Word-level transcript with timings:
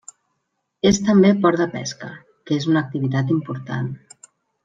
És 0.91 0.99
també 1.09 1.33
port 1.43 1.61
de 1.63 1.67
pesca, 1.75 2.09
que 2.49 2.59
és 2.63 2.67
una 2.71 2.83
activitat 2.87 3.35
important. 3.39 3.93